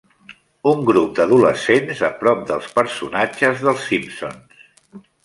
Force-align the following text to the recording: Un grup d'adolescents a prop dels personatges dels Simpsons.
Un 0.69 0.79
grup 0.89 1.11
d'adolescents 1.19 2.01
a 2.09 2.11
prop 2.21 2.41
dels 2.53 2.71
personatges 2.79 3.63
dels 3.67 3.85
Simpsons. 3.91 4.65